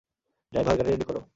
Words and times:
Driver, 0.53 0.75
গাড়ি 0.77 0.89
ready 0.91 1.05
করো। 1.09 1.21